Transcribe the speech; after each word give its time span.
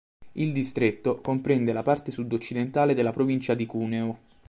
Il 0.31 0.51
distretto 0.51 1.21
comprende 1.21 1.71
la 1.73 1.83
parte 1.83 2.09
sud-occidentale 2.11 2.95
della 2.95 3.11
provincia 3.11 3.53
di 3.53 3.67
Cuneo. 3.67 4.19